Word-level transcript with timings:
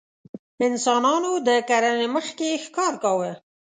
انسانانو 0.67 1.31
د 1.47 1.49
کرنې 1.69 2.07
مخکې 2.15 2.61
ښکار 2.63 2.93
کاوه. 3.03 3.31